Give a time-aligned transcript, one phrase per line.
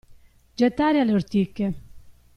[0.59, 1.73] Gettare alle ortiche.